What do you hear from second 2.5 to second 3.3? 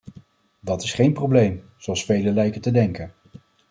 te denken.